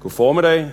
[0.00, 0.72] God formiddag.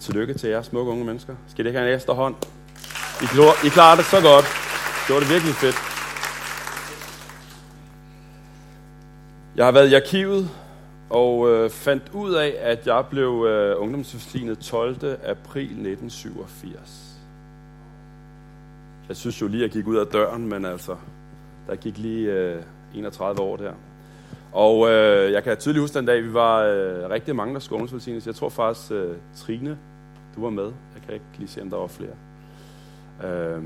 [0.00, 1.34] Tillykke til jer smukke unge mennesker.
[1.48, 2.34] Skal det ikke have en ekstra hånd?
[3.22, 4.44] I, klar, I klarer det så godt.
[5.06, 5.76] Det var det virkelig fedt.
[9.56, 10.50] Jeg har været i arkivet
[11.10, 14.96] og øh, fandt ud af, at jeg blev øh, ungdomsforsignet 12.
[15.24, 17.12] april 1987.
[19.08, 20.96] Jeg synes jo lige, at jeg gik ud af døren, men altså,
[21.66, 22.62] der gik lige øh,
[22.94, 23.72] 31 år der.
[24.52, 27.88] Og øh, jeg kan tydeligt huske den dag, vi var øh, rigtig mange, der skulle.
[28.26, 29.78] Jeg tror faktisk, øh, Trine,
[30.36, 30.64] du var med.
[30.64, 32.14] Jeg kan ikke lige se, om der var flere.
[33.24, 33.62] Øh,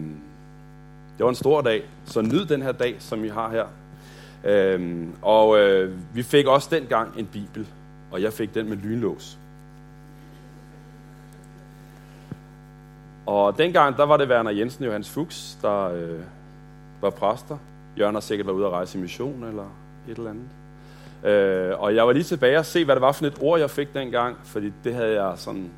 [1.19, 3.66] det var en stor dag, så nyd den her dag, som vi har her.
[4.45, 7.66] Øhm, og øh, vi fik også dengang en bibel,
[8.11, 9.39] og jeg fik den med lynlås.
[13.27, 16.20] Og dengang, der var det Werner Jensen og Johannes Fuchs, der øh,
[17.00, 17.59] var præster.
[17.98, 19.66] Jørgen har sikkert været ude at rejse i mission eller
[20.09, 20.48] et eller andet.
[21.25, 23.70] Øh, og jeg var lige tilbage og se, hvad det var for et ord, jeg
[23.70, 25.70] fik dengang, fordi det havde jeg sådan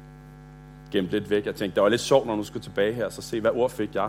[0.90, 1.46] gemt lidt væk.
[1.46, 3.70] Jeg tænkte, det var lidt sjovt, når nu skulle tilbage her, så se, hvad ord
[3.70, 4.08] fik jeg.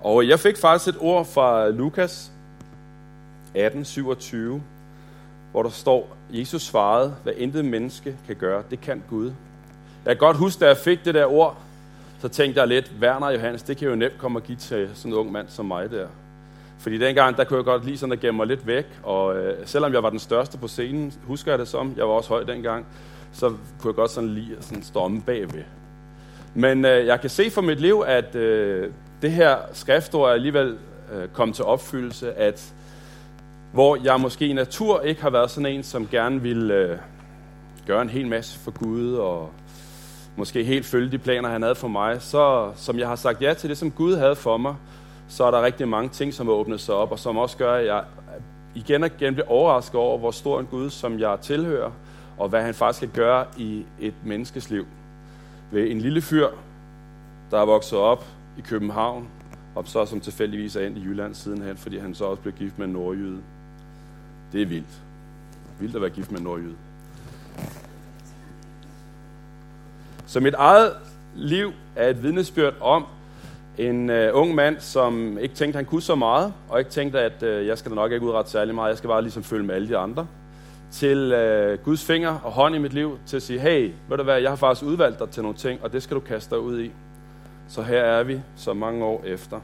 [0.00, 2.32] Og jeg fik faktisk et ord fra Lukas
[3.56, 4.36] 18:27,
[5.52, 9.26] hvor der står, Jesus svarede, hvad intet menneske kan gøre, det kan Gud.
[10.04, 11.56] Jeg kan godt huske, da jeg fik det der ord,
[12.20, 15.12] så tænkte jeg lidt, Werner Johannes, det kan jo nemt komme og give til sådan
[15.12, 16.06] en ung mand som mig der.
[16.78, 19.54] Fordi dengang, der kunne jeg godt lige sådan at gemme mig lidt væk, og øh,
[19.64, 22.44] selvom jeg var den største på scenen, husker jeg det som, jeg var også høj
[22.44, 22.86] dengang,
[23.32, 25.62] så kunne jeg godt sådan lige sådan storme bagved.
[26.54, 28.90] Men øh, jeg kan se for mit liv, at øh,
[29.22, 30.78] det her skriftord er alligevel
[31.12, 32.74] øh, kommet til opfyldelse, at
[33.72, 36.98] hvor jeg måske i natur ikke har været sådan en, som gerne vil øh,
[37.86, 39.50] gøre en hel masse for Gud, og
[40.36, 43.54] måske helt følge de planer, han havde for mig, så som jeg har sagt ja
[43.54, 44.74] til det, som Gud havde for mig,
[45.28, 47.74] så er der rigtig mange ting, som har åbnet sig op, og som også gør,
[47.74, 48.04] at jeg
[48.74, 51.90] igen og igen bliver overrasket over, hvor stor en Gud, som jeg tilhører,
[52.38, 54.86] og hvad han faktisk kan gøre i et menneskes liv.
[55.70, 56.48] Ved en lille fyr,
[57.50, 58.24] der er vokset op
[58.58, 59.28] i København,
[59.74, 62.78] og så som tilfældigvis er endt i Jylland sidenhen, fordi han så også blev gift
[62.78, 63.40] med en nordjyde.
[64.52, 65.02] Det er vildt.
[65.80, 66.76] Vildt at være gift med en nordjyde.
[70.26, 70.92] Så mit eget
[71.34, 73.06] liv er et vidnesbyrd om
[73.78, 77.42] en øh, ung mand, som ikke tænkte, han kunne så meget, og ikke tænkte, at
[77.42, 79.74] øh, jeg skal da nok ikke udrette særlig meget, jeg skal bare ligesom følge med
[79.74, 80.26] alle de andre,
[80.90, 84.22] til øh, Guds finger og hånd i mit liv, til at sige, hey, ved du
[84.22, 86.62] hvad, jeg har faktisk udvalgt dig til nogle ting, og det skal du kaste dig
[86.62, 86.90] ud i.
[87.68, 89.60] Så her er vi, så mange år efter.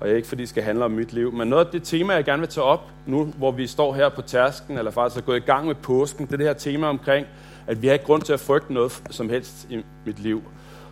[0.00, 2.24] Og ikke fordi det skal handle om mit liv, men noget af det tema, jeg
[2.24, 5.36] gerne vil tage op, nu hvor vi står her på tærsken, eller faktisk er gået
[5.36, 7.26] i gang med påsken, det er det her tema omkring,
[7.66, 10.42] at vi har ikke grund til at frygte noget som helst i mit liv.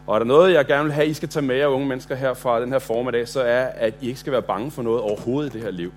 [0.06, 2.14] Og er der noget, jeg gerne vil have, I skal tage med jer unge mennesker
[2.14, 5.00] her fra den her formiddag, så er, at I ikke skal være bange for noget
[5.00, 5.92] overhovedet i det her liv.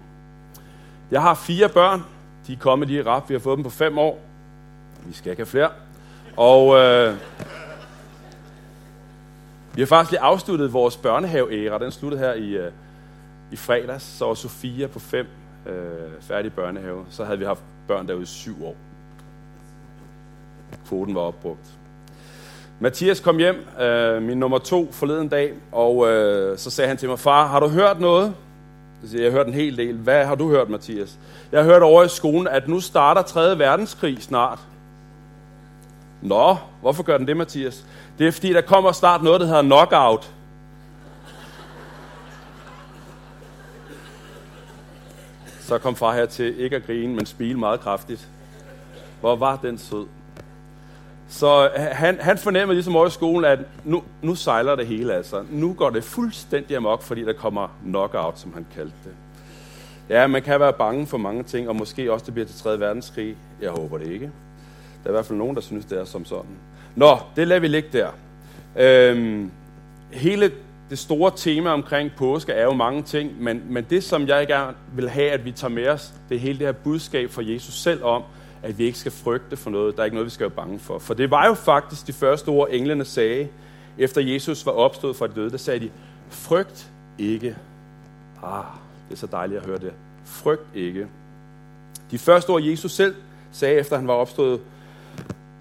[1.12, 2.04] Jeg har fire børn.
[2.48, 3.30] De er kommet lige rap.
[3.30, 4.20] Vi har fået dem på fem år.
[5.06, 5.70] Vi skal ikke have flere.
[6.38, 7.16] Og øh,
[9.76, 11.80] vi har faktisk lige afsluttet vores børnehaveæra.
[11.80, 12.72] Den sluttede her i, øh,
[13.52, 14.04] i fredags.
[14.04, 15.28] Så var Sofia på fem
[15.66, 17.06] øh, færdig børnehave.
[17.10, 18.76] Så havde vi haft børn derude i syv år.
[20.88, 21.80] Kvoten var opbrugt.
[22.80, 27.10] Mathias kom hjem, øh, min nummer to, forleden dag, og øh, så sagde han til
[27.10, 28.34] mig, far, har du hørt noget?
[29.02, 29.96] Jeg siger, jeg har hørt en hel del.
[29.96, 31.18] Hvad har du hørt, Mathias?
[31.52, 33.60] Jeg har hørt over i skolen, at nu starter 3.
[33.60, 34.60] verdenskrig snart.
[36.22, 37.86] Nå, hvorfor gør den det, Mathias?
[38.20, 40.32] Det er fordi, der kommer snart noget, der hedder knockout.
[45.60, 48.28] Så kom far her til ikke at grine, men smile meget kraftigt.
[49.22, 50.06] Hvor var den sød.
[51.30, 55.14] Så øh, han, han fornemmer ligesom over i skolen, at nu, nu sejler det hele
[55.14, 55.44] altså.
[55.50, 59.14] Nu går det fuldstændig amok, fordi der kommer knockout, som han kaldte det.
[60.10, 62.80] Ja, man kan være bange for mange ting, og måske også det bliver til 3.
[62.80, 63.36] verdenskrig.
[63.62, 64.32] Jeg håber det ikke.
[65.04, 66.58] Der er i hvert fald nogen, der synes, det er som sådan.
[66.96, 68.10] Nå, det lader vi ligge der.
[68.76, 69.52] Øhm,
[70.12, 70.52] hele
[70.90, 74.74] det store tema omkring påske er jo mange ting, men, men det, som jeg gerne
[74.96, 77.74] vil have, at vi tager med os, det er hele det her budskab fra Jesus
[77.74, 78.24] selv om,
[78.66, 79.96] at vi ikke skal frygte for noget.
[79.96, 81.00] Der er ikke noget, vi skal være bange for.
[81.00, 83.48] For det var jo faktisk de første ord, englene sagde,
[83.98, 85.52] efter Jesus var opstået fra de døde.
[85.52, 85.92] Der sagde de,
[86.30, 87.56] frygt ikke.
[88.44, 88.64] Ah,
[89.10, 89.94] det er så dejligt at høre det.
[90.26, 91.08] Frygt ikke.
[92.12, 93.16] De første ord, Jesus selv
[93.52, 94.62] sagde, efter han var opstået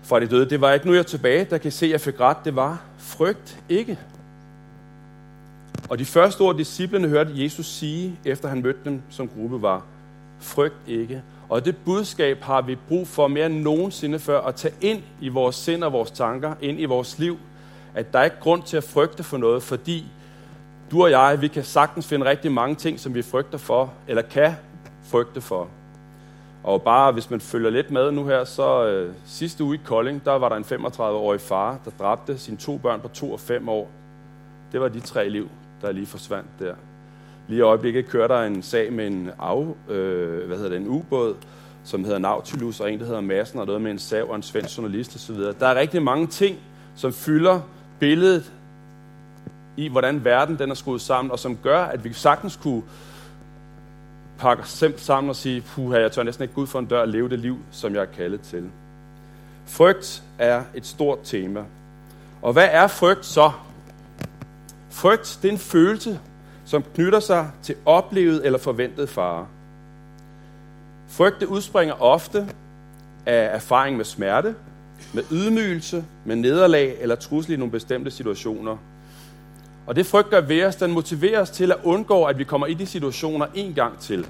[0.03, 2.00] fra de døde, det var ikke nu, jeg er tilbage, der kan se, at jeg
[2.00, 2.37] fik ret.
[2.45, 3.99] Det var, frygt ikke.
[5.89, 9.85] Og de første ord, disciplene hørte Jesus sige, efter han mødte dem som gruppe, var,
[10.41, 11.23] frygt ikke.
[11.55, 15.29] Og det budskab har vi brug for mere end nogensinde før at tage ind i
[15.29, 17.39] vores sind og vores tanker, ind i vores liv,
[17.95, 20.06] at der er ikke grund til at frygte for noget, fordi
[20.91, 24.23] du og jeg, vi kan sagtens finde rigtig mange ting, som vi frygter for, eller
[24.23, 24.53] kan
[25.03, 25.69] frygte for.
[26.62, 30.25] Og bare hvis man følger lidt med nu her, så øh, sidste uge i Kolding,
[30.25, 33.69] der var der en 35-årig far, der dræbte sine to børn på 2 og 5
[33.69, 33.91] år.
[34.73, 35.49] Det var de tre liv,
[35.83, 36.75] der lige forsvandt der.
[37.49, 40.88] Lige i øjeblikket kører der en sag med en, af, øh, hvad hedder det, en
[40.88, 41.35] ubåd,
[41.85, 44.43] som hedder Nautilus, og en, der hedder Massen, og noget med en sav og en
[44.43, 45.37] svensk journalist osv.
[45.37, 46.58] Der er rigtig mange ting,
[46.94, 47.61] som fylder
[47.99, 48.52] billedet
[49.76, 52.82] i, hvordan verden den er skruet sammen, og som gør, at vi sagtens kunne
[54.38, 56.87] pakke os selv sammen og sige, puha, jeg tør næsten ikke gå ud for en
[56.87, 58.70] dør og leve det liv, som jeg er kaldet til.
[59.67, 61.64] Frygt er et stort tema.
[62.43, 63.50] Og hvad er frygt så?
[64.90, 66.20] Frygt, det er en følelse,
[66.64, 69.46] som knytter sig til oplevet eller forventet fare.
[71.08, 72.49] Frygte udspringer ofte
[73.26, 74.55] af erfaring med smerte,
[75.12, 78.76] med ydmygelse, med nederlag eller trussel i nogle bestemte situationer.
[79.87, 82.66] Og det frygt gør ved os, den motiverer os til at undgå, at vi kommer
[82.66, 84.26] i de situationer en gang til.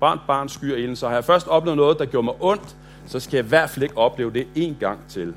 [0.00, 2.76] Barn, barn skyer ilden, så har jeg først oplevet noget, der gjorde mig ondt,
[3.06, 5.34] så skal jeg i hvert fald ikke opleve det en gang til.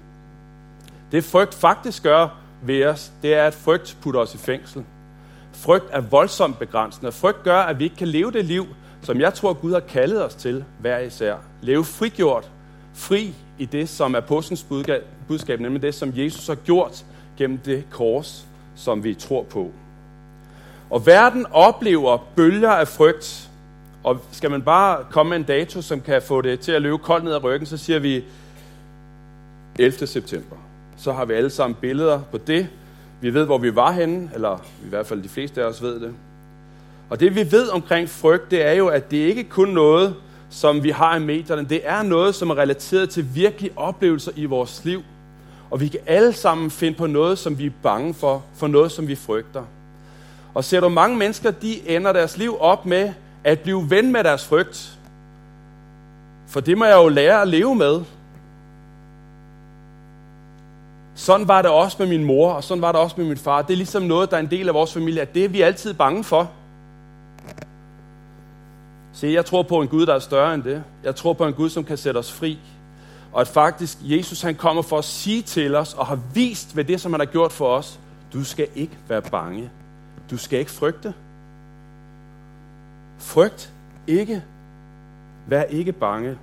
[1.12, 2.28] Det frygt faktisk gør
[2.62, 4.84] ved os, det er, at frygt putter os i fængsel.
[5.54, 7.12] Frygt er voldsomt begrænsende.
[7.12, 8.66] Frygt gør, at vi ikke kan leve det liv,
[9.02, 11.36] som jeg tror, Gud har kaldet os til hver især.
[11.62, 12.52] Leve frigjort,
[12.94, 14.66] fri i det, som er påskens
[15.28, 17.06] budskab, nemlig det, som Jesus har gjort
[17.38, 18.46] gennem det kors,
[18.76, 19.72] som vi tror på.
[20.90, 23.50] Og verden oplever bølger af frygt.
[24.04, 26.98] Og skal man bare komme med en dato, som kan få det til at løbe
[26.98, 28.24] koldt ned ad ryggen, så siger vi
[29.80, 30.08] 11.
[30.08, 30.56] september.
[30.98, 32.68] Så har vi alle sammen billeder på det.
[33.24, 36.00] Vi ved, hvor vi var henne, eller i hvert fald de fleste af os ved
[36.00, 36.14] det.
[37.10, 40.16] Og det vi ved omkring frygt, det er jo, at det ikke kun noget,
[40.50, 41.70] som vi har i medierne.
[41.70, 45.04] Det er noget, som er relateret til virkelige oplevelser i vores liv.
[45.72, 48.92] Og vi kan alle sammen finde på noget, som vi er bange for, for noget,
[48.92, 49.64] som vi frygter.
[50.54, 54.24] Og ser du mange mennesker, de ender deres liv op med at blive ven med
[54.24, 55.00] deres frygt.
[56.48, 58.02] For det må jeg jo lære at leve med.
[61.16, 63.62] Sådan var det også med min mor, og sådan var det også med min far.
[63.62, 65.62] Det er ligesom noget, der er en del af vores familie, at det er vi
[65.62, 66.52] altid bange for.
[69.14, 70.84] Se, jeg tror på en Gud, der er større end det.
[71.04, 72.60] Jeg tror på en Gud, som kan sætte os fri.
[73.34, 76.84] Og at faktisk Jesus han kommer for at sige til os, og har vist ved
[76.84, 78.00] det, som han har gjort for os,
[78.34, 79.70] du skal ikke være bange.
[80.32, 81.14] Du skal ikke frygte.
[83.18, 83.74] Frygt
[84.08, 84.44] ikke.
[85.48, 86.38] Vær ikke bange.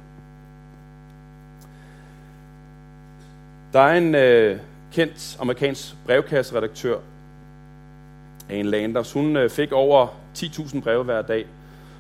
[3.72, 4.61] Der er en øh,
[4.93, 6.99] kendt amerikansk brevkasseredaktør,
[8.49, 9.12] Anne Landers.
[9.12, 10.06] Hun øh, fik over
[10.38, 11.46] 10.000 breve hver dag.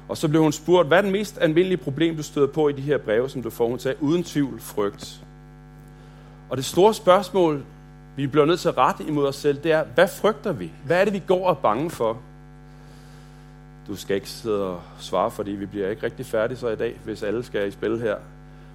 [0.08, 2.72] Og så blev hun spurgt, hvad er den mest almindelige problem, du støder på i
[2.72, 3.68] de her breve, som du får?
[3.68, 5.20] Hun sagde, uden tvivl, frygt.
[6.48, 7.64] Og det store spørgsmål,
[8.16, 10.72] vi bliver nødt til at rette imod os selv, det er, hvad frygter vi?
[10.86, 12.18] Hvad er det, vi går og er bange for?
[13.86, 17.00] Du skal ikke sidde og svare, fordi vi bliver ikke rigtig færdige så i dag,
[17.04, 18.16] hvis alle skal i spil her.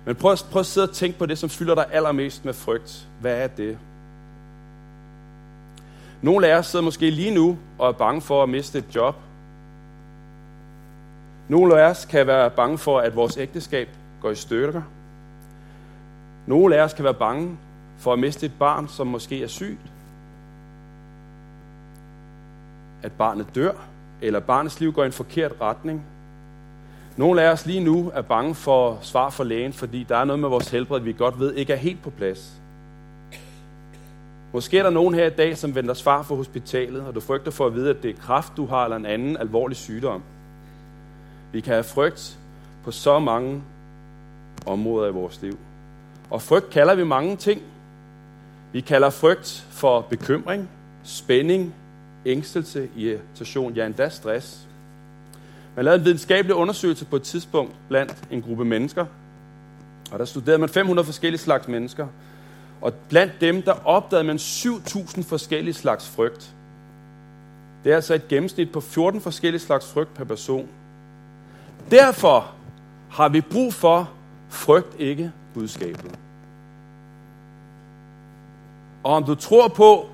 [0.05, 3.07] Men prøv, prøv at sidde og tænke på det, som fylder dig allermest med frygt.
[3.21, 3.77] Hvad er det?
[6.21, 9.15] Nogle af jer sidder måske lige nu og er bange for at miste et job,
[11.47, 13.89] nogle af os kan være bange for, at vores ægteskab
[14.21, 14.81] går i stykker.
[16.47, 17.57] Nogle af os kan være bange
[17.97, 19.91] for at miste et barn, som måske er sygt.
[23.03, 23.71] At barnet dør,
[24.21, 26.05] eller barnets liv går i en forkert retning.
[27.17, 30.39] Nogle af os lige nu er bange for svar fra lægen, fordi der er noget
[30.39, 32.61] med vores helbred, vi godt ved ikke er helt på plads.
[34.53, 37.51] Måske er der nogen her i dag, som venter svar fra hospitalet, og du frygter
[37.51, 40.23] for at vide, at det er kraft, du har, eller en anden alvorlig sygdom.
[41.51, 42.37] Vi kan have frygt
[42.83, 43.63] på så mange
[44.65, 45.57] områder i vores liv.
[46.29, 47.61] Og frygt kalder vi mange ting.
[48.71, 50.69] Vi kalder frygt for bekymring,
[51.03, 51.73] spænding,
[52.25, 54.67] ængstelse, irritation, ja endda stress.
[55.75, 59.05] Man lavede en videnskabelig undersøgelse på et tidspunkt blandt en gruppe mennesker,
[60.11, 62.07] og der studerede man 500 forskellige slags mennesker.
[62.81, 66.55] Og blandt dem, der opdagede man 7.000 forskellige slags frygt.
[67.83, 70.67] Det er altså et gennemsnit på 14 forskellige slags frygt per person.
[71.91, 72.51] Derfor
[73.09, 74.09] har vi brug for
[74.49, 76.19] frygt ikke budskabet.
[79.03, 80.09] Og om du tror på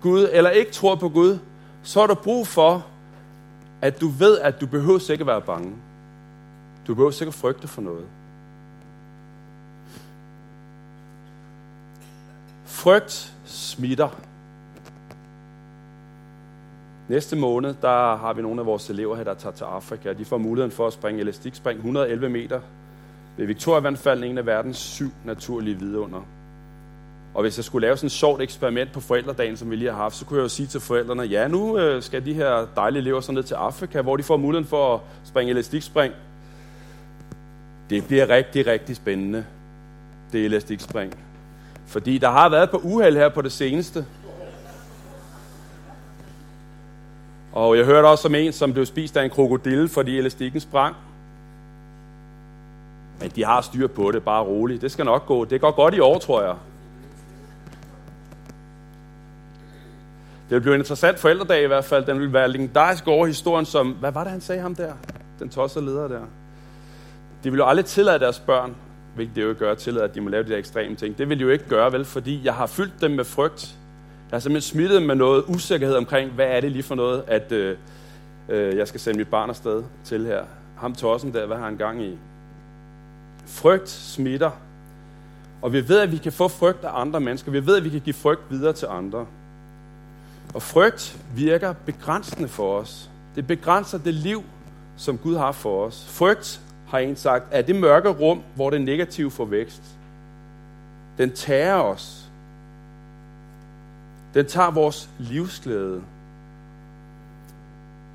[0.00, 1.38] Gud eller ikke tror på Gud,
[1.82, 2.86] så har du brug for,
[3.82, 5.76] at du ved, at du behøver ikke at være bange.
[6.86, 8.06] Du behøver sikkert frygte for noget.
[12.64, 14.08] Frygt smitter.
[17.08, 20.12] Næste måned, der har vi nogle af vores elever her, der tager til Afrika.
[20.12, 22.60] De får muligheden for at springe elastikspring 111 meter
[23.36, 26.22] ved Victoria-vandfalden, en af verdens syv naturlige vidunder.
[27.38, 29.96] Og hvis jeg skulle lave sådan et sjovt eksperiment på forældredagen, som vi lige har
[29.96, 33.00] haft, så kunne jeg jo sige til forældrene, ja, nu øh, skal de her dejlige
[33.00, 36.14] elever så ned til Afrika, hvor de får muligheden for at springe elastikspring.
[37.90, 39.44] Det bliver rigtig, rigtig spændende,
[40.32, 41.14] det elastikspring.
[41.86, 44.06] Fordi der har været på uheld her på det seneste.
[47.52, 50.96] Og jeg hørte også om en, som blev spist af en krokodille, fordi elastikken sprang.
[53.20, 54.82] Men de har styr på det, bare roligt.
[54.82, 55.44] Det skal nok gå.
[55.44, 56.54] Det går godt i år, tror jeg.
[60.48, 62.04] Det vil blive en interessant forældredag i hvert fald.
[62.04, 63.90] Den vil være legendarisk over historien som...
[63.90, 64.92] Hvad var det, han sagde ham der?
[65.38, 66.20] Den tossede leder der.
[67.44, 68.76] De vil jo aldrig tillade deres børn,
[69.14, 71.18] hvilket det jo ikke gør, tillade, at de må lave de der ekstreme ting.
[71.18, 72.04] Det vil de jo ikke gøre, vel?
[72.04, 73.76] Fordi jeg har fyldt dem med frygt.
[74.30, 77.24] Jeg har simpelthen smittet dem med noget usikkerhed omkring, hvad er det lige for noget,
[77.26, 77.76] at øh,
[78.48, 80.42] øh, jeg skal sende mit barn afsted til her.
[80.76, 82.18] Ham tossen der, hvad har han gang i?
[83.46, 84.50] Frygt smitter.
[85.62, 87.52] Og vi ved, at vi kan få frygt af andre mennesker.
[87.52, 89.26] Vi ved, at vi kan give frygt videre til andre.
[90.58, 93.10] Og frygt virker begrænsende for os.
[93.34, 94.44] Det begrænser det liv,
[94.96, 96.06] som Gud har for os.
[96.08, 99.82] Frygt, har en sagt, er det mørke rum, hvor det negative får vækst.
[101.18, 102.30] Den tager os.
[104.34, 106.02] Den tager vores livsglæde.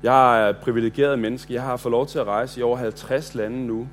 [0.02, 1.54] Jeg er privilegeret menneske.
[1.54, 3.88] Jeg har fået lov til at rejse i over 50 lande nu.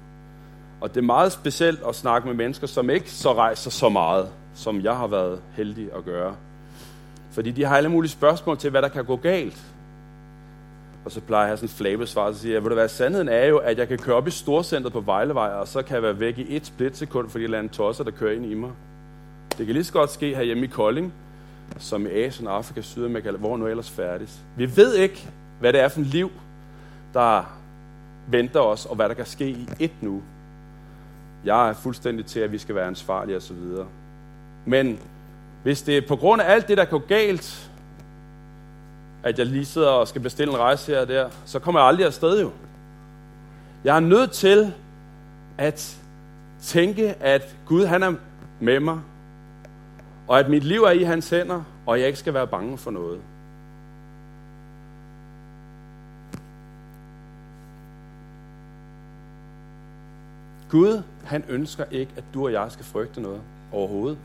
[0.82, 4.30] Og det er meget specielt at snakke med mennesker, som ikke så rejser så meget,
[4.54, 6.36] som jeg har været heldig at gøre.
[7.32, 9.62] Fordi de har alle mulige spørgsmål til, hvad der kan gå galt.
[11.06, 12.90] Og så plejer jeg at have sådan en flabesvar, så siger jeg, vil det være,
[12.90, 15.96] sandheden er jo, at jeg kan køre op i storcentret på Vejlevej, og så kan
[15.96, 18.54] jeg være væk i et splitsekund, fordi der er en tosser, der kører ind i
[18.54, 18.72] mig.
[19.58, 21.14] Det kan lige så godt ske herhjemme i Kolding,
[21.78, 24.40] som i Asien, Afrika, Sydamerika, hvor nu ellers færdes.
[24.58, 26.32] Vi ved ikke, hvad det er for et liv,
[27.14, 27.58] der
[28.28, 30.22] venter os, og hvad der kan ske i et nu.
[31.46, 33.58] Jeg er fuldstændig til, at vi skal være ansvarlige osv.
[34.66, 35.00] Men
[35.64, 37.72] hvis det er på grund af alt det, der går galt,
[39.24, 41.88] at jeg lige sidder og skal bestille en rejse her og der, så kommer jeg
[41.88, 42.52] aldrig afsted jo.
[43.84, 44.74] Jeg er nødt til
[45.58, 45.98] at
[46.62, 48.14] tænke, at Gud han er
[48.60, 49.00] med mig,
[50.28, 52.92] og at mit liv er i hans hænder, og jeg ikke skal være bange for
[52.92, 53.22] noget.
[60.70, 63.42] Gud, han ønsker ikke, at du og jeg skal frygte noget
[63.72, 64.18] overhovedet.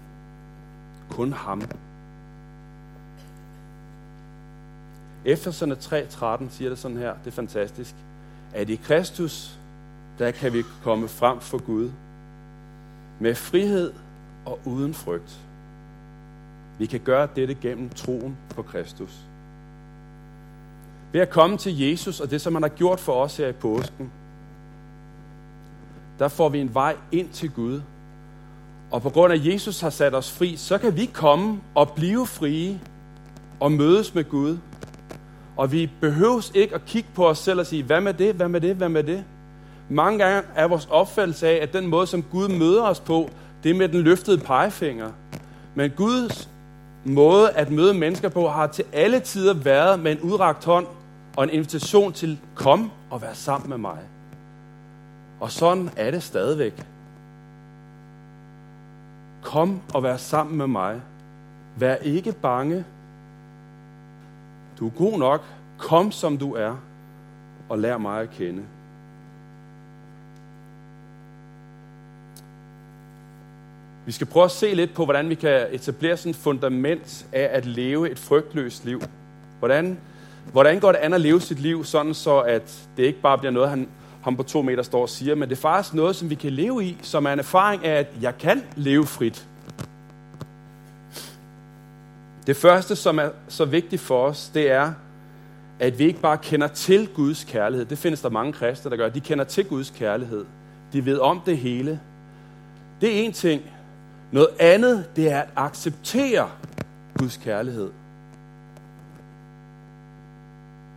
[1.16, 1.62] Kun ham.
[5.24, 7.94] Efterserne 3.13 siger det sådan her, det er fantastisk,
[8.54, 9.58] at i Kristus,
[10.18, 11.90] der kan vi komme frem for Gud
[13.20, 13.92] med frihed
[14.44, 15.40] og uden frygt.
[16.78, 19.16] Vi kan gøre dette gennem troen på Kristus.
[21.12, 23.52] Ved at komme til Jesus og det, som han har gjort for os her i
[23.52, 24.12] påsken,
[26.18, 27.80] der får vi en vej ind til Gud.
[28.90, 31.90] Og på grund af, at Jesus har sat os fri, så kan vi komme og
[31.90, 32.80] blive frie
[33.60, 34.58] og mødes med Gud
[35.56, 38.48] og vi behøves ikke at kigge på os selv og sige, hvad med det, hvad
[38.48, 39.24] med det, hvad med det?
[39.88, 43.30] Mange gange er vores opfattelse af, at den måde, som Gud møder os på,
[43.62, 45.10] det er med den løftede pegefinger.
[45.74, 46.48] Men Guds
[47.04, 50.86] måde at møde mennesker på, har til alle tider været med en udragt hånd
[51.36, 53.98] og en invitation til, kom og vær sammen med mig.
[55.40, 56.86] Og sådan er det stadigvæk.
[59.46, 61.00] Kom og vær sammen med mig.
[61.76, 62.84] Vær ikke bange,
[64.78, 65.44] du er god nok.
[65.78, 66.76] Kom som du er,
[67.68, 68.62] og lær mig at kende.
[74.06, 77.48] Vi skal prøve at se lidt på, hvordan vi kan etablere sådan et fundament af
[77.52, 79.02] at leve et frygtløst liv.
[79.58, 79.98] Hvordan,
[80.52, 83.52] hvordan går det an at leve sit liv sådan, så at det ikke bare bliver
[83.52, 83.88] noget, han,
[84.26, 86.52] ham på to meter står og siger, men det er faktisk noget, som vi kan
[86.52, 89.46] leve i, som er en erfaring af, at jeg kan leve frit.
[92.46, 94.92] Det første, som er så vigtigt for os, det er,
[95.78, 97.86] at vi ikke bare kender til Guds kærlighed.
[97.86, 99.08] Det findes der mange kristne, der gør.
[99.08, 100.44] De kender til Guds kærlighed.
[100.92, 102.00] De ved om det hele.
[103.00, 103.62] Det er en ting.
[104.32, 106.50] Noget andet, det er at acceptere
[107.18, 107.90] Guds kærlighed.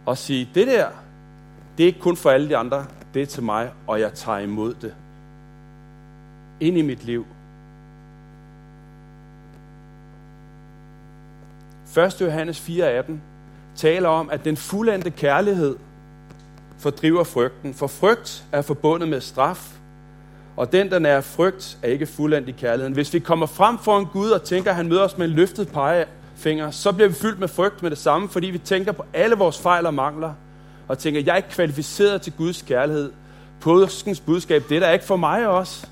[0.06, 0.88] Og sige, det der,
[1.78, 4.38] det er ikke kun for alle de andre, det er til mig, og jeg tager
[4.38, 4.94] imod det.
[6.60, 7.26] Ind i mit liv.
[11.98, 12.22] 1.
[12.22, 13.12] Johannes 4:18
[13.76, 15.76] taler om, at den fuldendte kærlighed
[16.78, 17.74] fordriver frygten.
[17.74, 19.80] For frygt er forbundet med straf,
[20.58, 22.94] og den, der er frygt, er ikke fuldendt i kærligheden.
[22.94, 25.34] Hvis vi kommer frem for en Gud og tænker, at han møder os med en
[25.34, 29.06] løftet pegefinger, så bliver vi fyldt med frygt med det samme, fordi vi tænker på
[29.14, 30.34] alle vores fejl og mangler,
[30.90, 33.12] og tænker, jeg er ikke kvalificeret til Guds kærlighed.
[33.62, 35.88] Påskens budskab, det er der ikke for mig også.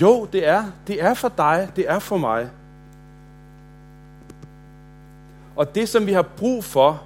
[0.00, 0.64] Jo, det er.
[0.86, 1.68] Det er for dig.
[1.76, 2.50] Det er for mig.
[5.56, 7.02] Og det, som vi har brug for,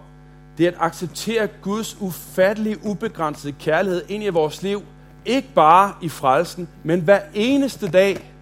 [0.58, 4.82] det er at acceptere Guds ufattelige, ubegrænsede kærlighed ind i vores liv,
[5.26, 8.32] Ikke bare i frelsen, men hver eneste dag.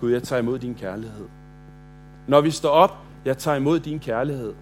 [0.00, 1.26] Gud, jeg tager imod din kærlighed.
[2.26, 4.54] Når vi står op, jeg tager imod din kærlighed.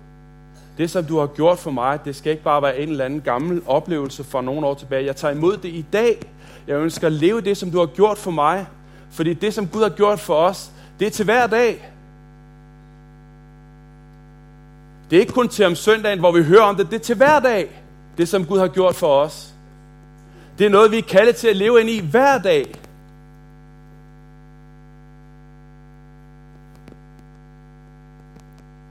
[0.80, 3.20] Det, som du har gjort for mig, det skal ikke bare være en eller anden
[3.20, 5.04] gammel oplevelse fra nogle år tilbage.
[5.04, 6.20] Jeg tager imod det i dag.
[6.66, 8.66] Jeg ønsker at leve det, som du har gjort for mig.
[9.10, 10.70] Fordi det, som Gud har gjort for os,
[11.00, 11.92] det er til hver dag.
[15.10, 16.90] Det er ikke kun til om søndagen, hvor vi hører om det.
[16.90, 17.82] Det er til hver dag,
[18.18, 19.54] det som Gud har gjort for os.
[20.58, 22.74] Det er noget, vi er kaldet til at leve ind i hver dag.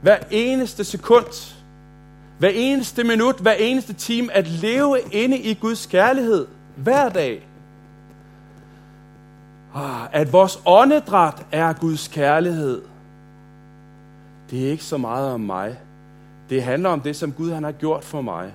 [0.01, 1.58] Hver eneste sekund,
[2.39, 7.47] hver eneste minut, hver eneste time, at leve inde i Guds kærlighed hver dag.
[9.75, 12.81] Ah, at vores åndedræt er Guds kærlighed.
[14.51, 15.79] Det er ikke så meget om mig.
[16.49, 18.53] Det handler om det, som Gud han har gjort for mig.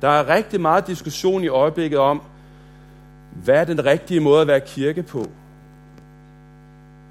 [0.00, 2.22] Der er rigtig meget diskussion i øjeblikket om,
[3.44, 5.26] hvad er den rigtige måde at være kirke på?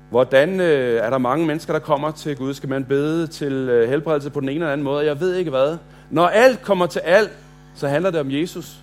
[0.09, 2.53] Hvordan øh, er der mange mennesker, der kommer til Gud?
[2.53, 5.05] Skal man bede til øh, helbredelse på den ene eller anden måde?
[5.05, 5.77] Jeg ved ikke hvad.
[6.09, 7.31] Når alt kommer til alt,
[7.75, 8.77] så handler det om Jesus.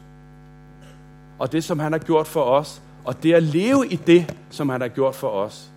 [1.39, 2.83] Og det, som han har gjort for os.
[3.05, 5.71] Og det at leve i det, som han har gjort for os.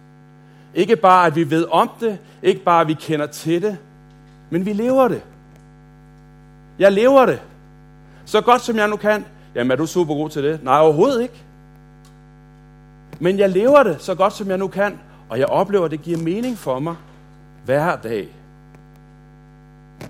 [0.76, 2.18] Ikke bare, at vi ved om det.
[2.44, 3.78] Ikke bare, at vi kender til det.
[4.50, 5.22] Men vi lever det.
[6.80, 7.42] Jeg lever det.
[8.26, 9.26] Så godt som jeg nu kan.
[9.56, 10.64] Jamen, er du super god til det?
[10.64, 11.44] Nej, overhovedet ikke.
[13.20, 15.00] Men jeg lever det så godt som jeg nu kan.
[15.30, 16.96] Og jeg oplever, at det giver mening for mig
[17.66, 18.30] hver dag.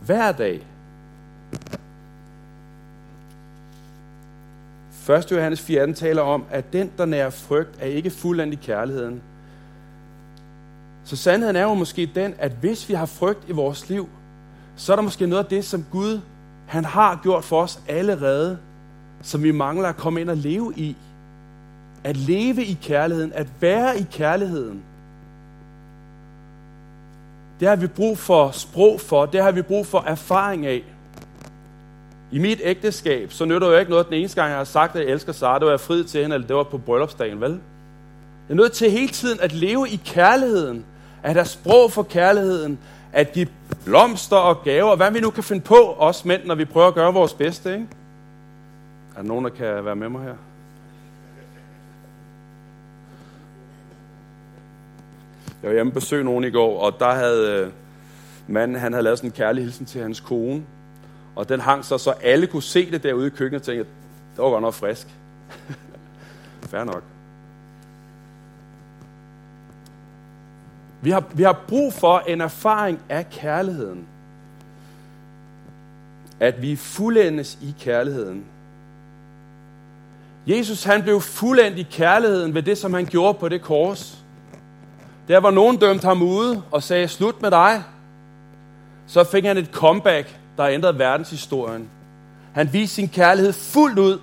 [0.01, 0.65] Hver dag.
[5.09, 5.31] 1.
[5.31, 9.21] Johannes 4 taler om, at den, der nærer frygt, er ikke fuldendt i kærligheden.
[11.03, 14.09] Så sandheden er jo måske den, at hvis vi har frygt i vores liv,
[14.75, 16.19] så er der måske noget af det, som Gud
[16.67, 18.57] han har gjort for os allerede,
[19.21, 20.95] som vi mangler at komme ind og leve i.
[22.03, 24.83] At leve i kærligheden, at være i kærligheden.
[27.59, 30.83] Det har vi brug for sprog for, det har vi brug for erfaring af.
[32.31, 35.05] I mit ægteskab, så nytter jo ikke noget, den eneste gang, jeg har sagt, at
[35.05, 37.51] jeg elsker Sara, det var jeg fri til hende, eller det var på bryllupsdagen, vel?
[37.51, 40.85] Jeg er nødt til hele tiden at leve i kærligheden,
[41.23, 42.79] at have sprog for kærligheden,
[43.13, 43.47] at give
[43.85, 46.93] blomster og gaver, hvad vi nu kan finde på, os mænd, når vi prøver at
[46.93, 47.87] gøre vores bedste, ikke?
[49.15, 50.35] Er der nogen, der kan være med mig her?
[55.61, 57.71] Jeg var hjemme besøg nogen i går, og der havde øh,
[58.47, 60.63] manden, han havde lavet sådan en kærlig hilsen til hans kone.
[61.35, 63.89] Og den hang så, så alle kunne se det derude i køkkenet, og tænkte,
[64.35, 65.07] det var godt nok frisk.
[66.69, 67.03] Fair nok.
[71.01, 74.07] Vi har, vi har brug for en erfaring af kærligheden.
[76.39, 78.45] At vi fuldendes i kærligheden.
[80.47, 84.17] Jesus han blev fuldendt i kærligheden ved det, som han gjorde på det kors.
[85.27, 87.83] Der hvor nogen dømte ham ude og sagde, slut med dig,
[89.07, 91.89] så fik han et comeback, der ændrede verdenshistorien.
[92.53, 94.19] Han viste sin kærlighed fuldt ud.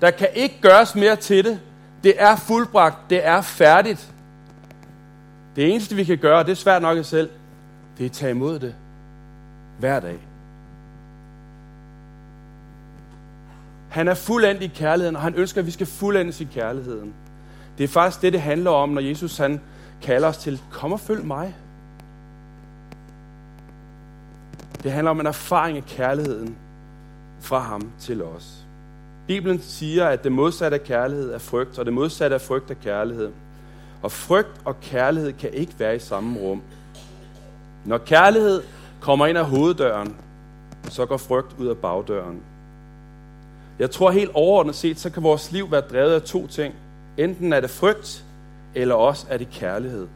[0.00, 1.60] Der kan ikke gøres mere til det.
[2.04, 3.10] Det er fuldbragt.
[3.10, 4.12] Det er færdigt.
[5.56, 7.30] Det eneste, vi kan gøre, det er svært nok i selv,
[7.98, 8.74] det er at tage imod det
[9.78, 10.18] hver dag.
[13.88, 17.14] Han er fuldendt i kærligheden, og han ønsker, at vi skal fuldendes i kærligheden.
[17.80, 19.60] Det er faktisk det, det handler om, når Jesus han
[20.02, 21.54] kalder os til, kom og følg mig.
[24.82, 26.56] Det handler om en erfaring af kærligheden
[27.40, 28.66] fra ham til os.
[29.26, 32.74] Bibelen siger, at det modsatte af kærlighed er frygt, og det modsatte af frygt er
[32.74, 33.30] kærlighed.
[34.02, 36.62] Og frygt og kærlighed kan ikke være i samme rum.
[37.84, 38.62] Når kærlighed
[39.00, 40.16] kommer ind af hoveddøren,
[40.88, 42.40] så går frygt ud af bagdøren.
[43.78, 46.74] Jeg tror helt overordnet set, så kan vores liv være drevet af to ting.
[47.20, 48.24] Enten er det frygt,
[48.74, 50.08] eller også er det kærlighed.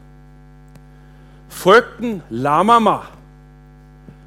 [1.49, 3.01] Frygten lammer mig,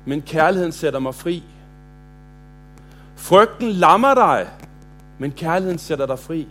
[0.05, 1.43] men kærligheden sætter mig fri.
[3.17, 4.49] Frygten lammer dig,
[5.19, 6.49] men kærligheden sætter dig fri.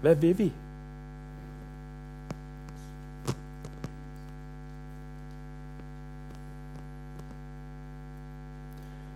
[0.00, 0.52] Hvad vil vi?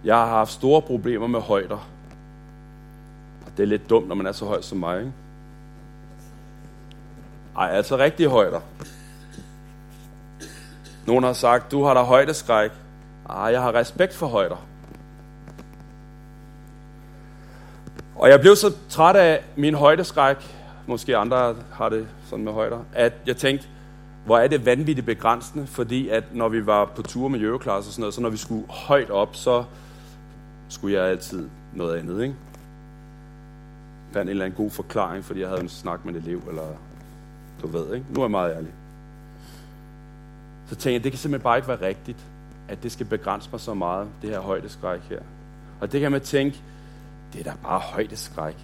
[0.05, 1.92] Jeg har haft store problemer med højder.
[3.57, 5.13] Det er lidt dumt, når man er så høj som mig, ikke?
[7.59, 8.61] Ej, altså rigtig højder.
[11.07, 12.71] Nogen har sagt, du har da højdeskræk.
[13.31, 14.67] Ej, jeg har respekt for højder.
[18.17, 20.37] Og jeg blev så træt af min højdeskræk,
[20.87, 23.67] måske andre har det sådan med højder, at jeg tænkte,
[24.25, 27.93] hvor er det vanvittigt begrænsende, fordi at når vi var på tur med Euroclass og
[27.93, 29.65] sådan noget, så når vi skulle højt op, så
[30.69, 32.35] skulle jeg altid noget andet, ikke?
[34.13, 36.67] Fandt en eller anden god forklaring, fordi jeg havde en snak med en elev, eller
[37.63, 38.07] du ved, ikke?
[38.11, 38.71] Nu er jeg meget ærlig.
[40.67, 42.19] Så tænkte jeg, det kan simpelthen bare ikke være rigtigt,
[42.69, 45.21] at det skal begrænse mig så meget, det her højdeskræk her.
[45.81, 46.63] Og det kan man tænke,
[47.33, 48.57] det er da bare højdeskræk.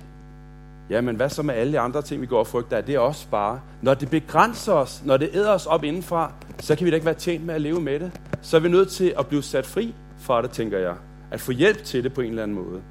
[0.90, 2.76] Ja, men hvad så med alle de andre ting, vi går og frygter?
[2.76, 3.60] Er det også bare?
[3.82, 7.06] Når det begrænser os, når det æder os op indenfra, så kan vi da ikke
[7.06, 8.12] være tjent med at leve med det.
[8.42, 10.94] Så er vi nødt til at blive sat fri fra det, tænker jeg.
[11.30, 12.82] At få hjælp til det på en eller anden måde.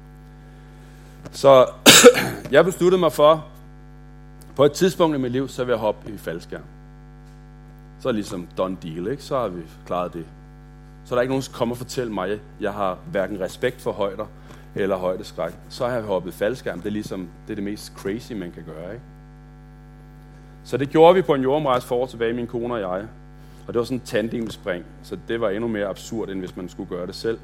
[1.30, 1.66] Så
[2.50, 3.46] jeg besluttede mig for,
[4.56, 6.62] på et tidspunkt i mit liv, så vil jeg hoppe i faldskærm.
[8.00, 9.22] Så er det ligesom done deal, ikke?
[9.22, 10.24] Så har vi klaret det.
[11.04, 13.80] Så er der ikke nogen, der kommer og fortæller mig, at jeg har hverken respekt
[13.80, 14.26] for højder
[14.74, 15.52] eller højdeskræk.
[15.68, 16.80] Så har jeg hoppet faldskærm.
[16.80, 19.04] Det er ligesom det, er det mest crazy, man kan gøre, ikke?
[20.64, 23.06] Så det gjorde vi på en jordomrejse for år tilbage, min kone og jeg.
[23.66, 26.68] Og det var sådan en tandemspring, så det var endnu mere absurd, end hvis man
[26.68, 27.38] skulle gøre det selv.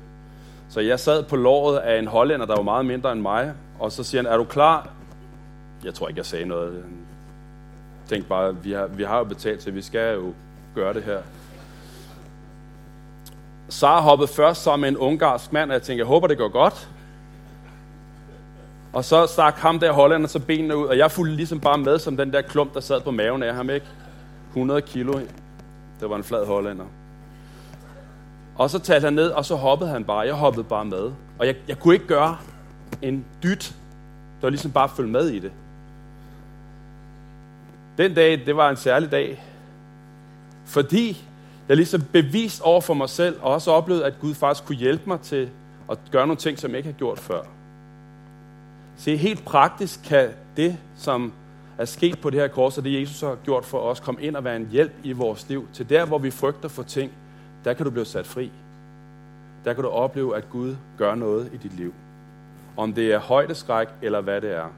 [0.75, 3.93] Så jeg sad på låret af en hollænder, der var meget mindre end mig, og
[3.93, 4.89] så siger han, er du klar?
[5.85, 6.75] Jeg tror ikke, jeg sagde noget.
[6.75, 6.83] Jeg
[8.09, 10.33] tænkte bare, vi har, vi har jo betalt til, vi skal jo
[10.75, 11.19] gøre det her.
[13.69, 16.89] Sara hoppede først som en ungarsk mand, og jeg tænkte, jeg håber, det går godt.
[18.93, 21.99] Og så stak ham der hollænder så benene ud, og jeg fulgte ligesom bare med
[21.99, 23.87] som den der klump, der sad på maven af ham, ikke?
[24.49, 25.13] 100 kilo.
[26.01, 26.85] Det var en flad hollænder.
[28.59, 30.21] Og så talte han ned, og så hoppede han bare.
[30.21, 31.12] Jeg hoppede bare med.
[31.38, 32.37] Og jeg, jeg kunne ikke gøre
[33.03, 33.75] en dyt.
[34.37, 35.53] Det var ligesom bare at følge med i det.
[37.99, 39.45] Den dag, det var en særlig dag.
[40.64, 41.25] Fordi
[41.69, 45.03] jeg ligesom bevist over for mig selv, og også oplevede, at Gud faktisk kunne hjælpe
[45.07, 45.51] mig til
[45.90, 47.43] at gøre nogle ting, som jeg ikke har gjort før.
[48.97, 51.33] Se, helt praktisk kan det, som
[51.79, 54.37] er sket på det her kors, og det Jesus har gjort for os, komme ind
[54.37, 55.69] og være en hjælp i vores liv.
[55.73, 57.12] Til der, hvor vi frygter for ting,
[57.64, 58.53] der kan du blive sat fri.
[59.64, 61.94] Der kan du opleve, at Gud gør noget i dit liv.
[62.77, 64.68] Om det er højdeskræk, eller hvad det er.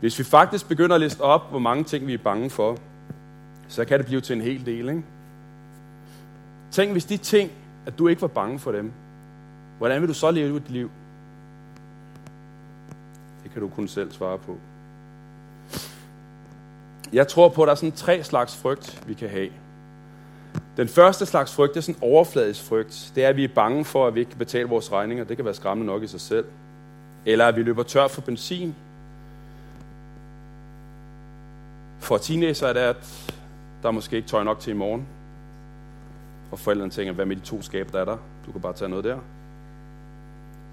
[0.00, 2.76] Hvis vi faktisk begynder at liste op, hvor mange ting vi er bange for,
[3.68, 4.88] så kan det blive til en hel del.
[4.88, 5.02] Ikke?
[6.70, 7.50] Tænk, hvis de ting,
[7.86, 8.92] at du ikke var bange for dem,
[9.78, 10.90] hvordan vil du så leve dit liv?
[13.42, 14.58] Det kan du kun selv svare på.
[17.12, 19.48] Jeg tror på, at der er sådan tre slags frygt, vi kan have.
[20.76, 23.12] Den første slags frygt, det er sådan overfladisk frygt.
[23.14, 25.24] Det er, at vi er bange for, at vi ikke kan betale vores regninger.
[25.24, 26.44] Det kan være skræmmende nok i sig selv.
[27.26, 28.74] Eller at vi løber tør for benzin.
[31.98, 33.32] For teenager er det, at
[33.82, 35.06] der er måske ikke tøj nok til i morgen.
[36.50, 38.16] Og forældrene tænker, hvad med de to skab, der er der?
[38.46, 39.18] Du kan bare tage noget der.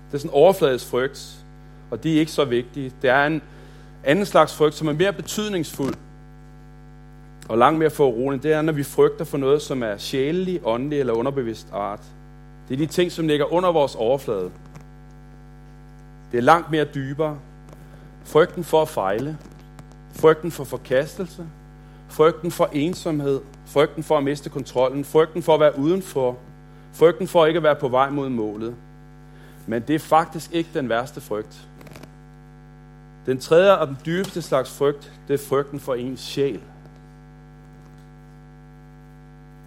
[0.08, 1.46] Det er sådan overfladisk frygt,
[1.92, 2.92] og de er ikke så vigtige.
[3.02, 3.42] Det er en
[4.04, 5.96] anden slags frygt, som er mere betydningsfuld
[7.50, 11.00] og langt mere foruroligende, det er, når vi frygter for noget, som er sjælelig, åndelig
[11.00, 12.02] eller underbevidst art.
[12.68, 14.52] Det er de ting, som ligger under vores overflade.
[16.32, 17.40] Det er langt mere dybere.
[18.24, 19.38] Frygten for at fejle.
[20.14, 21.46] Frygten for forkastelse.
[22.10, 23.42] Frygten for ensomhed.
[23.66, 25.06] Frygten for at miste kontrollen.
[25.06, 26.38] Frygten for at være udenfor.
[26.94, 28.76] Frygten for ikke at være på vej mod målet.
[29.68, 31.68] Men det er faktisk ikke den værste frygt.
[33.26, 36.62] Den tredje og den dybeste slags frygt, det er frygten for ens sjæl.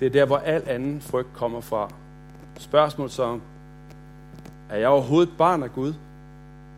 [0.00, 1.90] Det er der, hvor al anden frygt kommer fra.
[2.58, 3.38] Spørgsmål så,
[4.70, 5.94] er jeg overhovedet barn af Gud?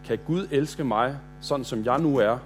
[0.04, 2.38] Kan Gud elske mig, sådan som jeg nu er?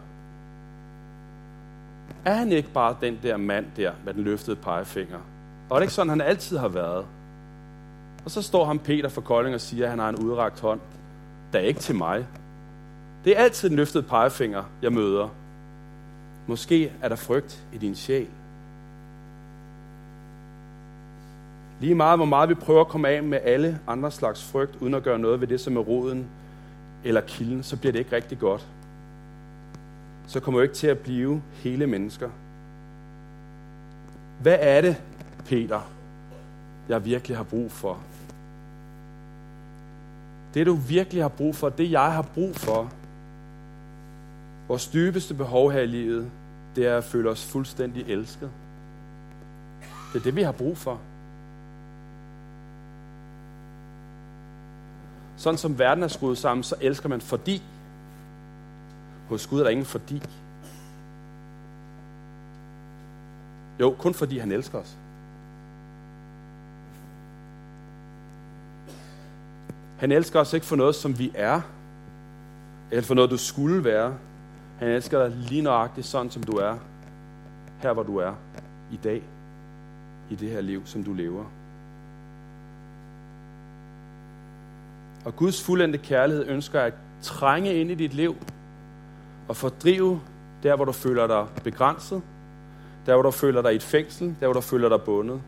[2.25, 5.19] Er han ikke bare den der mand der med den løftede pegefinger?
[5.71, 7.07] Og er det ikke sådan, han altid har været?
[8.25, 10.81] Og så står ham Peter for Kolding og siger, at han har en udrakt hånd.
[11.53, 12.27] Der er ikke til mig.
[13.25, 15.29] Det er altid den løftede pegefinger, jeg møder.
[16.47, 18.29] Måske er der frygt i din sjæl.
[21.81, 24.95] Lige meget, hvor meget vi prøver at komme af med alle andre slags frygt, uden
[24.95, 26.27] at gøre noget ved det, som er roden
[27.05, 28.67] eller kilden, så bliver det ikke rigtig godt.
[30.27, 32.31] Så kommer vi ikke til at blive hele mennesker.
[34.41, 35.03] Hvad er det,
[35.47, 35.81] Peter,
[36.89, 37.99] jeg virkelig har brug for?
[40.55, 42.93] Det, du virkelig har brug for, det jeg har brug for,
[44.69, 46.31] vores dybeste behov her i livet,
[46.77, 48.51] det er at føle os fuldstændig elsket.
[50.13, 51.01] Det er det, vi har brug for.
[55.37, 57.63] Sådan som verden er skruet sammen, så elsker man fordi.
[59.29, 60.23] Hos Gud er der ingen fordi.
[63.81, 64.97] Jo, kun fordi han elsker os.
[69.99, 71.61] Han elsker os ikke for noget, som vi er,
[72.91, 74.15] eller for noget, du skulle være,
[74.79, 76.77] Han elsker dig lige nøjagtigt sådan, som du er.
[77.83, 78.35] Her, hvor du er
[78.93, 79.23] i dag.
[80.31, 81.45] I det her liv, som du lever.
[85.25, 88.37] Og Guds fuldendte kærlighed ønsker at trænge ind i dit liv
[89.49, 90.21] og fordrive
[90.63, 92.23] der, hvor du føler dig begrænset,
[93.07, 95.41] der, hvor du føler dig i et fængsel, der, hvor du føler dig bundet.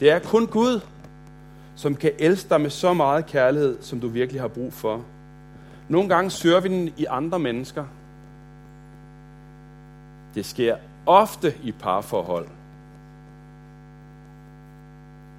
[0.00, 0.80] Det er kun Gud,
[1.76, 5.04] som kan elske dig med så meget kærlighed, som du virkelig har brug for.
[5.88, 7.84] Nogle gange søger vi den i andre mennesker.
[10.34, 10.76] Det sker
[11.06, 12.48] ofte i parforhold.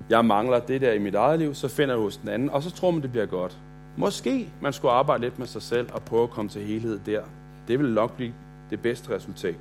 [0.09, 2.63] Jeg mangler det der i mit eget liv, så finder jeg hos den anden, og
[2.63, 3.57] så tror man, det bliver godt.
[3.97, 7.21] Måske man skulle arbejde lidt med sig selv og prøve at komme til helhed der.
[7.67, 8.33] Det vil nok blive
[8.69, 9.55] det bedste resultat.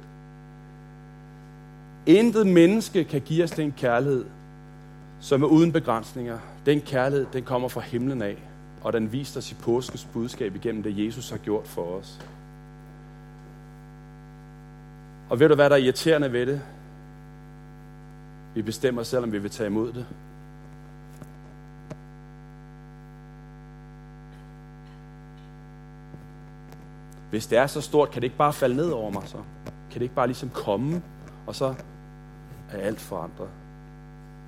[2.06, 4.24] Intet menneske kan give os den kærlighed,
[5.20, 6.38] som er uden begrænsninger.
[6.66, 8.36] Den kærlighed, den kommer fra himlen af,
[8.82, 12.20] og den viser os i påskens budskab igennem det, Jesus har gjort for os.
[15.30, 16.60] Og ved du, hvad der er irriterende ved det?
[18.54, 20.06] Vi bestemmer selv, om vi vil tage imod det.
[27.34, 29.36] Hvis det er så stort, kan det ikke bare falde ned over mig så?
[29.66, 31.02] Kan det ikke bare ligesom komme,
[31.46, 31.74] og så
[32.70, 33.48] er alt forandret?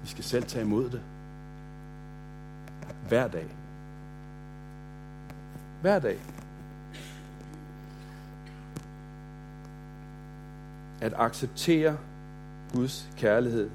[0.03, 1.01] Vi skal selv tage imod det.
[3.09, 3.47] Hver dag.
[5.81, 6.19] Hver dag.
[11.01, 11.97] At acceptere
[12.73, 13.71] Guds kærlighed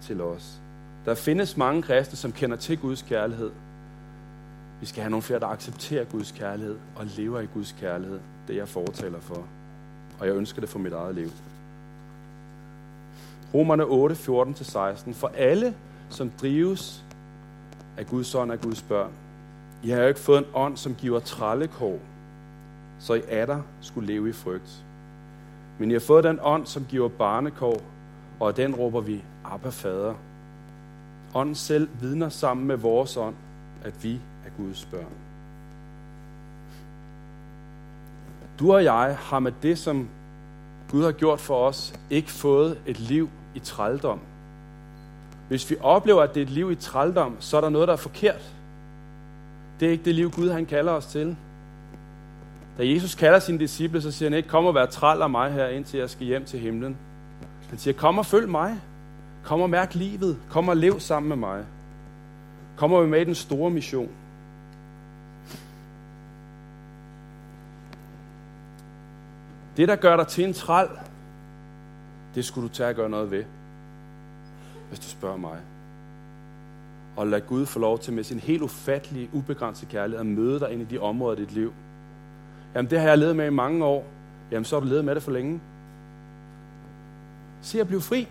[0.00, 0.60] til os.
[1.04, 3.50] Der findes mange kristne, som kender til Guds kærlighed.
[4.80, 8.20] Vi skal have nogle flere, der accepterer Guds kærlighed og lever i Guds kærlighed.
[8.48, 9.46] Det jeg fortaler for.
[10.20, 11.30] Og jeg ønsker det for mit eget liv.
[13.54, 15.12] Romerne 8, 14-16.
[15.12, 15.74] For alle,
[16.08, 17.04] som drives
[17.96, 19.10] af Guds ånd af Guds børn.
[19.82, 21.98] I har jo ikke fået en ånd, som giver trallekår,
[22.98, 24.84] så I atter skulle leve i frygt.
[25.78, 27.82] Men I har fået den ånd, som giver barnekår,
[28.40, 30.14] og den råber vi, Abba Fader.
[31.34, 33.34] Ånden selv vidner sammen med vores ånd,
[33.84, 34.20] at vi
[34.56, 35.12] Guds børn.
[38.58, 40.08] Du og jeg har med det, som
[40.90, 44.20] Gud har gjort for os, ikke fået et liv i trældom.
[45.48, 47.94] Hvis vi oplever, at det er et liv i trældom, så er der noget, der
[47.94, 48.52] er forkert.
[49.80, 51.36] Det er ikke det liv, Gud han kalder os til.
[52.78, 55.52] Da Jesus kalder sine disciple, så siger han ikke, kom og vær træl af mig
[55.52, 56.96] her, indtil jeg skal hjem til himlen.
[57.68, 58.80] Han siger, kom og følg mig.
[59.44, 60.38] Kom og mærk livet.
[60.50, 61.64] Kom og lev sammen med mig.
[62.76, 64.10] Kom og med i den store mission.
[69.76, 70.88] Det, der gør dig til en træl,
[72.34, 73.44] det skulle du tage at gøre noget ved,
[74.88, 75.58] hvis du spørger mig.
[77.16, 80.72] Og lad Gud få lov til med sin helt ufattelige, ubegrænsede kærlighed at møde dig
[80.72, 81.72] ind i de områder af dit liv.
[82.74, 84.06] Jamen, det har jeg levet med i mange år.
[84.50, 85.60] Jamen, så har du levet med det for længe.
[87.62, 88.28] Se at blive fri.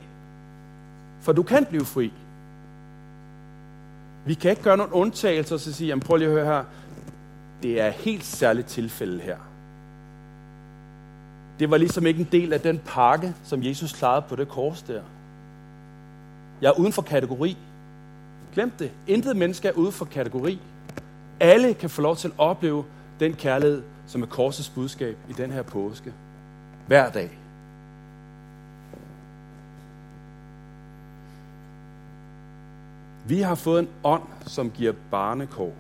[1.21, 2.13] For du kan blive fri.
[4.25, 6.63] Vi kan ikke gøre nogen undtagelser og så sige, jamen prøv lige at høre her,
[7.63, 9.37] det er et helt særligt tilfælde her.
[11.59, 14.81] Det var ligesom ikke en del af den pakke, som Jesus klarede på det kors
[14.81, 15.01] der.
[16.61, 17.57] Jeg er uden for kategori.
[18.53, 18.91] Glem det.
[19.07, 20.59] Intet menneske er uden for kategori.
[21.39, 22.85] Alle kan få lov til at opleve
[23.19, 26.13] den kærlighed, som er korsets budskab i den her påske.
[26.87, 27.39] Hver dag.
[33.27, 35.73] Vi har fået en ånd, som giver barnekår.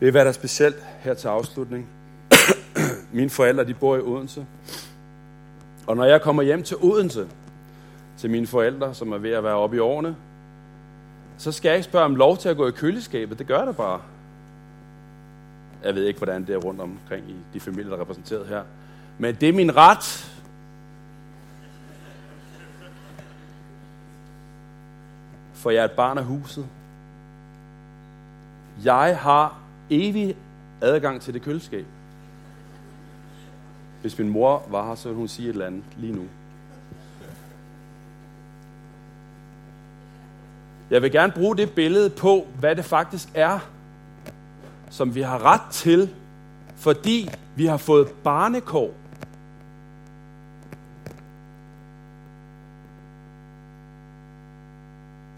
[0.00, 1.88] Ved hvad der er specielt her til afslutning?
[3.12, 4.46] Mine forældre, de bor i Odense.
[5.86, 7.28] Og når jeg kommer hjem til Odense,
[8.18, 10.16] til mine forældre, som er ved at være oppe i årene,
[11.38, 13.38] så skal jeg ikke spørge om lov til at gå i køleskabet.
[13.38, 14.00] Det gør det bare.
[15.84, 18.62] Jeg ved ikke, hvordan det er rundt omkring i de familier, der er repræsenteret her.
[19.18, 20.34] Men det er min ret.
[25.54, 26.66] For jeg er et barn af huset.
[28.84, 29.58] Jeg har
[29.90, 30.36] evig
[30.80, 31.86] adgang til det køleskab.
[34.00, 36.24] Hvis min mor var her, så ville hun sige et eller andet lige nu.
[40.90, 43.58] Jeg vil gerne bruge det billede på, hvad det faktisk er,
[44.90, 46.14] som vi har ret til,
[46.76, 48.94] fordi vi har fået barnekår.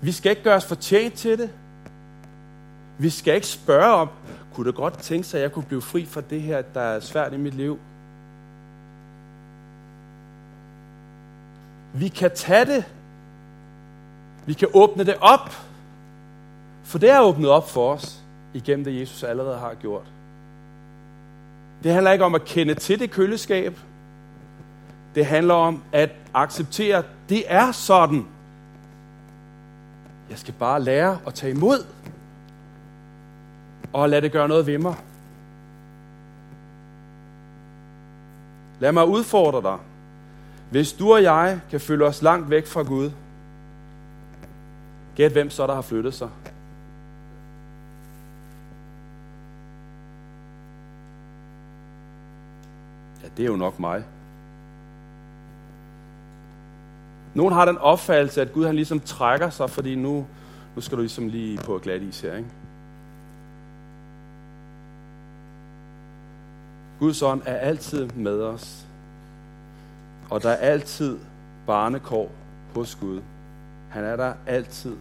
[0.02, 1.50] Vi skal ikke gøre os fortjent til det.
[2.98, 4.08] Vi skal ikke spørge om,
[4.54, 7.00] kunne det godt tænke sig, at jeg kunne blive fri fra det her, der er
[7.00, 7.78] svært i mit liv?
[12.00, 12.84] Vi kan tage det.
[14.46, 15.50] Vi kan åbne det op.
[16.84, 18.22] For det er åbnet op for os
[18.54, 20.06] igennem det, Jesus allerede har gjort.
[21.82, 23.78] Det handler ikke om at kende til det køleskab.
[25.14, 28.26] Det handler om at acceptere, at det er sådan.
[30.30, 31.86] Jeg skal bare lære at tage imod.
[33.92, 34.94] Og lade det gøre noget ved mig.
[38.78, 39.78] Lad mig udfordre dig.
[40.70, 43.10] Hvis du og jeg kan føle os langt væk fra Gud,
[45.16, 46.28] gæt hvem så der har flyttet sig.
[53.22, 54.04] Ja, det er jo nok mig.
[57.34, 60.26] Nogen har den opfattelse, at Gud han ligesom trækker sig, fordi nu,
[60.74, 62.48] nu skal du ligesom lige på glat is her, ikke?
[66.98, 68.86] Guds ånd er altid med os.
[70.30, 71.18] Og der er altid
[71.66, 72.32] barnekår
[72.74, 73.20] hos Gud.
[73.90, 74.96] Han er der altid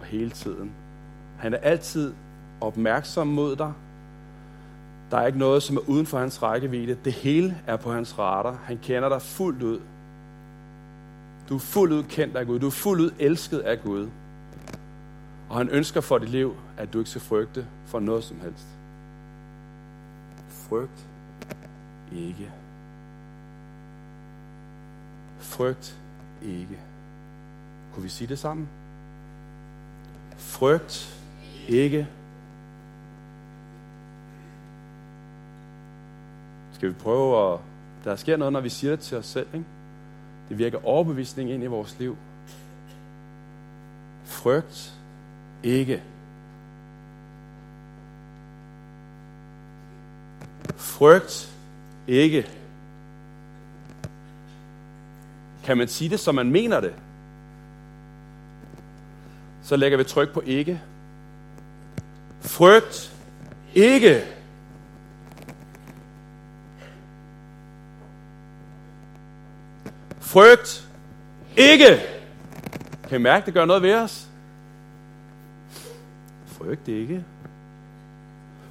[0.00, 0.72] og hele tiden.
[1.38, 2.12] Han er altid
[2.60, 3.72] opmærksom mod dig.
[5.10, 6.96] Der er ikke noget, som er uden for hans rækkevidde.
[7.04, 8.58] Det hele er på hans radar.
[8.64, 9.80] Han kender dig fuldt ud.
[11.48, 12.58] Du er fuldt ud kendt af Gud.
[12.58, 14.08] Du er fuldt ud elsket af Gud.
[15.48, 18.66] Og han ønsker for dit liv, at du ikke skal frygte for noget som helst.
[20.48, 21.08] Frygt
[22.12, 22.52] ikke.
[25.48, 25.98] Frygt
[26.42, 26.78] ikke.
[27.92, 28.68] Kunne vi sige det sammen?
[30.36, 31.22] Frygt
[31.68, 32.08] ikke.
[36.72, 37.60] Skal vi prøve at...
[38.04, 39.66] Der sker noget, når vi siger det til os selv, ikke?
[40.48, 42.16] Det virker overbevisning ind i vores liv.
[44.24, 44.94] Frygt
[45.62, 46.02] ikke.
[50.76, 51.56] Frygt
[52.06, 52.57] ikke.
[55.68, 56.94] Kan man sige det, som man mener det?
[59.62, 60.80] Så lægger vi tryk på ikke.
[62.40, 63.14] Frygt
[63.74, 64.24] ikke.
[70.20, 70.88] Frygt
[71.56, 72.00] ikke.
[73.08, 74.28] Kan I mærke, det gør noget ved os?
[76.46, 77.24] Frygt ikke.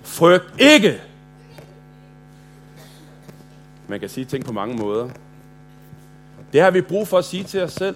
[0.03, 1.01] Frygt ikke.
[3.87, 5.09] Man kan sige ting på mange måder.
[6.53, 7.95] Det har vi brug for at sige til os selv.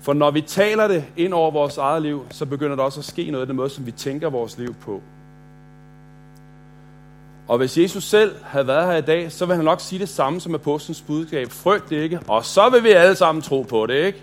[0.00, 3.04] For når vi taler det ind over vores eget liv, så begynder der også at
[3.04, 5.02] ske noget af den måde, som vi tænker vores liv på.
[7.48, 10.08] Og hvis Jesus selv havde været her i dag, så ville han nok sige det
[10.08, 11.50] samme som apostlens budskab.
[11.50, 12.20] Frygt det ikke.
[12.28, 14.22] Og så vil vi alle sammen tro på det, ikke?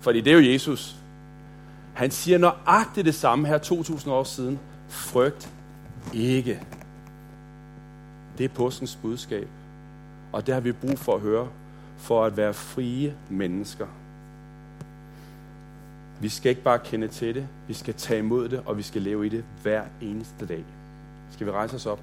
[0.00, 0.96] Fordi det er jo Jesus.
[1.94, 4.58] Han siger nøjagtigt det samme her 2000 år siden.
[4.88, 5.48] Frygt
[6.14, 6.60] ikke.
[8.38, 9.48] Det er påskens budskab.
[10.32, 11.48] Og det har vi brug for at høre,
[11.98, 13.86] for at være frie mennesker.
[16.20, 19.02] Vi skal ikke bare kende til det, vi skal tage imod det, og vi skal
[19.02, 20.64] leve i det hver eneste dag.
[21.30, 22.00] Skal vi rejse os op?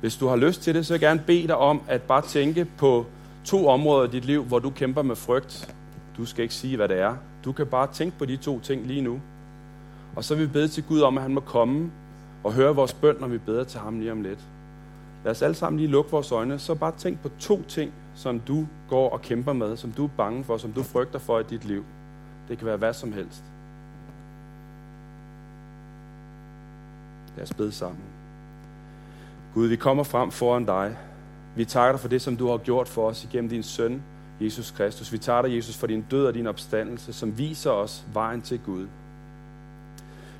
[0.00, 2.22] Hvis du har lyst til det, så vil jeg gerne bede dig om at bare
[2.22, 3.06] tænke på
[3.44, 5.74] to områder i dit liv, hvor du kæmper med frygt.
[6.16, 7.16] Du skal ikke sige, hvad det er.
[7.44, 9.20] Du kan bare tænke på de to ting lige nu.
[10.16, 11.90] Og så vil vi bede til Gud om, at han må komme
[12.44, 14.38] og høre vores bøn, når vi beder til ham lige om lidt.
[15.24, 18.40] Lad os alle sammen lige lukke vores øjne, så bare tænk på to ting, som
[18.40, 21.42] du går og kæmper med, som du er bange for, som du frygter for i
[21.42, 21.84] dit liv.
[22.48, 23.44] Det kan være hvad som helst.
[27.36, 28.00] Lad os bede sammen.
[29.54, 30.96] Gud, vi kommer frem foran dig.
[31.56, 34.02] Vi takker dig for det, som du har gjort for os igennem din søn,
[34.40, 35.12] Jesus Kristus.
[35.12, 38.60] Vi takker dig, Jesus, for din død og din opstandelse, som viser os vejen til
[38.66, 38.86] Gud.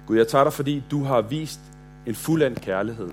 [0.06, 1.60] Gud, jeg takker dig, fordi du har vist
[2.06, 3.10] en fuldendt kærlighed.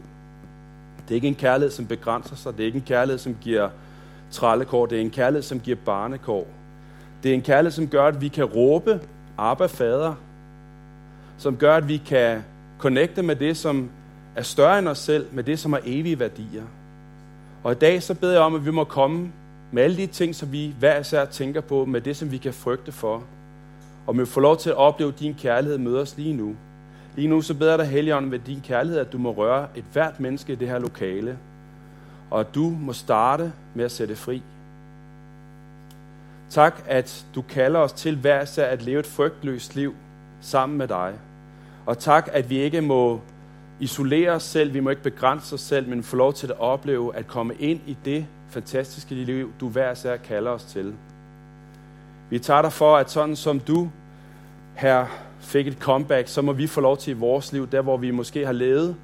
[1.04, 2.58] Det er ikke en kærlighed, som begrænser sig.
[2.58, 3.70] Det er ikke en kærlighed, som giver
[4.32, 4.86] trallekår.
[4.86, 6.48] Det er en kærlighed, som giver barnekår.
[7.24, 9.00] Det er en kærlighed, som gør, at vi kan råbe,
[9.38, 10.14] Abba, Fader.
[11.38, 12.44] Som gør, at vi kan
[12.78, 13.90] connecte med det, som
[14.36, 16.64] er større end os selv, med det, som har evige værdier.
[17.64, 19.32] Og i dag så beder jeg om, at vi må komme
[19.72, 22.54] med alle de ting, som vi hver især tænker på, med det, som vi kan
[22.54, 23.24] frygte for.
[24.08, 26.56] Og vi får lov til at opleve, at din kærlighed møder os lige nu.
[27.16, 29.84] Lige nu så beder jeg dig, Helligånden, ved din kærlighed, at du må røre et
[29.94, 31.38] hvert menneske i det her lokale.
[32.30, 34.42] Og at du må starte med at sætte fri.
[36.50, 39.96] Tak, at du kalder os til hver især at leve et frygtløst liv
[40.42, 41.14] sammen med dig.
[41.86, 43.22] Og tak, at vi ikke må
[43.80, 47.16] isolere os selv, vi må ikke begrænse os selv, men få lov til at opleve
[47.16, 50.94] at komme ind i det fantastiske liv, du hver især kalder os til.
[52.30, 53.90] Vi tager dig for, at sådan som du
[54.76, 55.06] her
[55.40, 58.12] fik et comeback, så må vi få lov til i vores liv, der hvor vi
[58.12, 58.96] måske har levet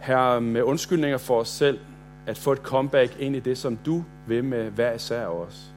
[0.00, 1.78] her med undskyldninger for os selv,
[2.26, 5.72] at få et comeback ind i det, som du vil med hver især af os.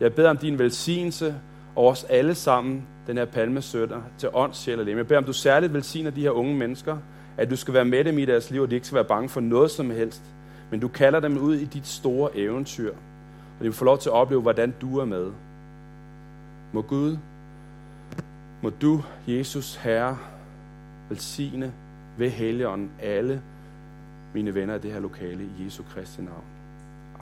[0.00, 1.34] Jeg beder om din velsignelse
[1.76, 4.96] over os alle sammen, den her palmesønder til ånd, sjæl og lem.
[4.96, 6.96] Jeg beder om, du særligt velsigner de her unge mennesker,
[7.36, 9.28] at du skal være med dem i deres liv, og de ikke skal være bange
[9.28, 10.22] for noget som helst.
[10.70, 14.08] Men du kalder dem ud i dit store eventyr, og de vil få lov til
[14.08, 15.32] at opleve, hvordan du er med.
[16.72, 17.16] Må Gud,
[18.62, 20.18] må du, Jesus Herre,
[21.08, 21.72] velsigne
[22.16, 23.42] ved Helligånden alle
[24.34, 26.44] mine venner i det her lokale i Jesu Kristi navn.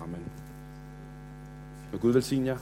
[0.02, 0.22] Amen.
[1.92, 2.58] Må Gud velsigne jer.